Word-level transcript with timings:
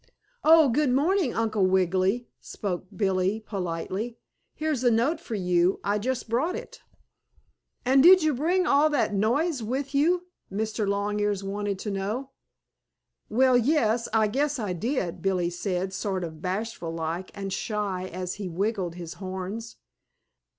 "Oh, 0.43 0.67
good 0.69 0.89
morning, 0.91 1.35
Uncle 1.35 1.67
Wiggily," 1.67 2.27
spoke 2.39 2.87
Billie, 2.95 3.39
politely. 3.39 4.17
"Here's 4.55 4.83
a 4.83 4.89
note 4.89 5.19
for 5.19 5.35
you. 5.35 5.79
I 5.83 5.99
just 5.99 6.27
brought 6.27 6.55
it." 6.55 6.81
"And 7.85 8.01
did 8.01 8.23
you 8.23 8.33
bring 8.33 8.65
all 8.65 8.89
that 8.89 9.13
noise 9.13 9.61
with 9.61 9.93
you?" 9.93 10.25
Mr. 10.51 10.87
Longears 10.87 11.43
wanted 11.43 11.77
to 11.77 11.91
know. 11.91 12.31
"Well, 13.29 13.55
yes, 13.55 14.09
I 14.11 14.25
guess 14.27 14.57
I 14.57 14.73
did," 14.73 15.21
Billie 15.21 15.51
said, 15.51 15.93
sort 15.93 16.23
of 16.23 16.41
bashful 16.41 16.89
like 16.91 17.29
and 17.37 17.53
shy 17.53 18.07
as 18.11 18.33
he 18.41 18.47
wiggled 18.49 18.95
his 18.95 19.13
horns. 19.21 19.75